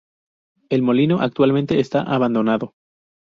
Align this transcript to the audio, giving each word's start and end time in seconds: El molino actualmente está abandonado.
El 0.71 0.81
molino 0.81 1.19
actualmente 1.19 1.79
está 1.79 2.01
abandonado. 2.01 2.73